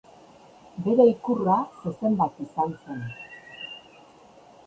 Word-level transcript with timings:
Bere 0.87 1.05
ikurra 1.09 1.57
zezen 1.83 2.17
bat 2.23 2.41
izan 2.47 2.73
zen. 2.85 3.03